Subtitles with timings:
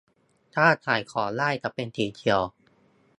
[0.53, 2.41] ถ้าขายของได้จะเป็นสีเขียว